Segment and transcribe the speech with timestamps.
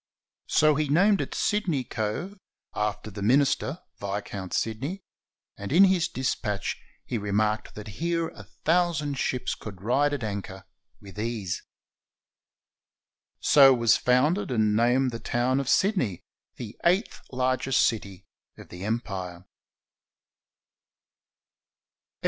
[0.47, 2.35] So he named it Sydney Cove,
[2.73, 5.03] after the minister, Viscount Sydney,
[5.57, 10.65] and in his dispatch he remarked that "here a thousand ships could ride at anchor
[10.99, 11.61] with ease."
[13.41, 16.21] So was founded and named the town of Sydney,
[16.55, 18.25] the eighth largest city
[18.57, 19.45] of the Empire.